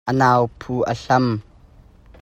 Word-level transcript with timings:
A 0.09 0.11
nau 0.19 0.41
phu 0.59 0.75
a 0.91 0.93
hlam. 1.01 1.25